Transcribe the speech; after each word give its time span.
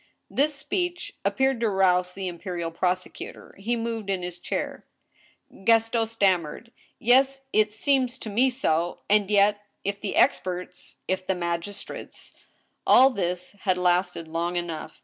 This 0.31 0.55
speech 0.55 1.13
appeared 1.23 1.59
to 1.59 1.69
rouse 1.69 2.13
the 2.13 2.27
imperial 2.27 2.71
prosecutor; 2.71 3.53
he 3.59 3.75
moved 3.75 4.09
in 4.09 4.23
his 4.23 4.39
chair. 4.39 4.83
Gaston 5.63 6.07
stammered:" 6.07 6.71
Yes, 6.99 7.41
it 7.53 7.71
seems 7.71 8.17
to 8.17 8.31
me 8.31 8.49
so;... 8.49 9.01
and 9.07 9.29
yet,... 9.29 9.61
if 9.83 10.01
the 10.01 10.15
experts,.... 10.15 10.95
if 11.07 11.27
the 11.27 11.35
magistrates 11.35 12.33
—"All 12.87 13.11
this 13.11 13.51
had 13.59 13.77
lasted 13.77 14.27
long 14.27 14.55
enough. 14.55 14.99